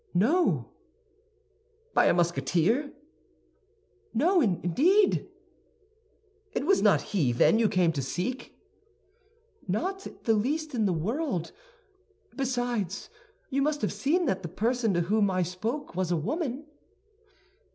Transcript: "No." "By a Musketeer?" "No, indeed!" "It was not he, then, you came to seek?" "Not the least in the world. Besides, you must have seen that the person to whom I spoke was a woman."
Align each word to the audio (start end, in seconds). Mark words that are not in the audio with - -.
"No." 0.15 0.71
"By 1.93 2.05
a 2.07 2.13
Musketeer?" 2.15 2.91
"No, 4.15 4.41
indeed!" 4.41 5.29
"It 6.53 6.65
was 6.65 6.81
not 6.81 7.03
he, 7.13 7.31
then, 7.31 7.59
you 7.59 7.69
came 7.69 7.91
to 7.91 8.01
seek?" 8.01 8.57
"Not 9.67 10.07
the 10.23 10.33
least 10.33 10.73
in 10.73 10.87
the 10.87 10.91
world. 10.91 11.51
Besides, 12.35 13.11
you 13.51 13.61
must 13.61 13.81
have 13.83 13.93
seen 13.93 14.25
that 14.25 14.41
the 14.41 14.49
person 14.49 14.95
to 14.95 15.01
whom 15.01 15.29
I 15.29 15.43
spoke 15.43 15.95
was 15.95 16.09
a 16.09 16.17
woman." 16.17 16.65